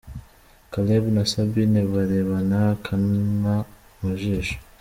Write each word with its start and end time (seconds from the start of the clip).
Caleb 0.71 1.05
na 1.15 1.23
Sabine 1.31 1.79
barebana 1.91 2.57
akana 2.73 3.53
mu 3.99 4.11
jisho. 4.21 4.57